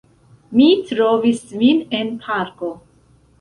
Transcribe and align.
Mi 0.59 0.69
trovis 0.91 1.43
vin 1.59 1.85
en 1.99 2.11
parko! 2.25 2.73